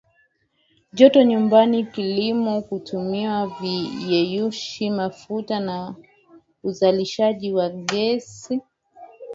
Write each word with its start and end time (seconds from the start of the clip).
joto 0.93 1.21
nyumbani 1.23 1.83
kilimo 1.85 2.61
kutumia 2.61 3.45
viyeyushi 3.47 4.89
mafuta 4.89 5.59
na 5.59 5.95
uzalishaji 6.63 7.51
wa 7.53 7.69
ges 7.69 8.51